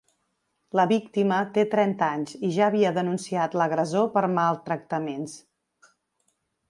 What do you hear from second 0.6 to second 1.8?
La víctima té